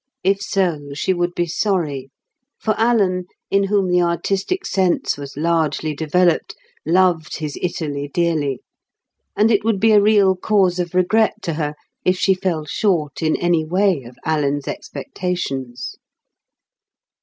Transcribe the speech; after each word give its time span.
If 0.23 0.41
so, 0.41 0.95
she 0.95 1.13
would 1.13 1.35
be 1.35 1.45
sorry; 1.45 2.09
for 2.57 2.73
Alan, 2.75 3.25
in 3.51 3.65
whom 3.65 3.91
the 3.91 4.01
artistic 4.01 4.65
sense 4.65 5.15
was 5.15 5.37
largely 5.37 5.93
developed, 5.93 6.55
loved 6.87 7.37
his 7.37 7.55
Italy 7.61 8.09
dearly; 8.11 8.61
and 9.37 9.51
it 9.51 9.63
would 9.63 9.79
be 9.79 9.91
a 9.91 10.01
real 10.01 10.35
cause 10.35 10.79
of 10.79 10.95
regret 10.95 11.35
to 11.43 11.53
her 11.53 11.75
if 12.03 12.17
she 12.17 12.33
fell 12.33 12.65
short 12.65 13.21
in 13.21 13.35
any 13.35 13.63
way 13.63 14.01
of 14.01 14.17
Alan's 14.25 14.67
expectations. 14.67 15.99